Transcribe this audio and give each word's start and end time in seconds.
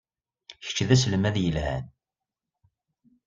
Kečč 0.65 0.77
d 0.87 0.89
aselmad 0.95 1.35
yelhan. 1.39 1.85